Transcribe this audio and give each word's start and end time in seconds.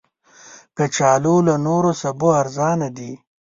کچالو 0.77 1.35
له 1.47 1.55
نورو 1.65 1.91
سبو 2.01 2.27
ارزانه 2.41 2.87
دي 2.97 3.11